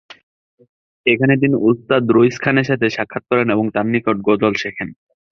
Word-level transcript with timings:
এখানে 1.05 1.33
তিনি 1.37 1.55
ওস্তাদ 1.69 2.03
রইস 2.09 2.35
খানের 2.43 2.67
সাথে 2.69 2.85
সাক্ষাৎ 2.89 3.23
করেন 3.29 3.47
এবং 3.49 3.65
তাঁর 3.73 3.87
নিকট 3.93 4.17
গজল 4.27 4.53
শেখেন। 4.61 4.89